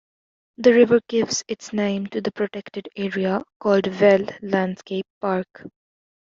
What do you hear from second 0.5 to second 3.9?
The river gives its name to the protected area called